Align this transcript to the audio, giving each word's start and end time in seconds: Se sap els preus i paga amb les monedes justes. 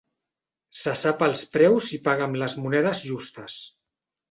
Se 0.77 0.93
sap 1.01 1.21
els 1.27 1.43
preus 1.59 1.91
i 1.99 2.01
paga 2.09 2.27
amb 2.29 2.41
les 2.45 2.57
monedes 2.65 3.05
justes. 3.13 3.63